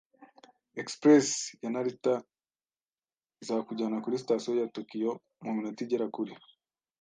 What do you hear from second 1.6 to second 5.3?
ya Narita izakujyana kuri Sitasiyo ya Tokiyo